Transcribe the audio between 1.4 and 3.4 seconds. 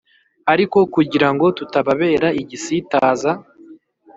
tutababera igisitaza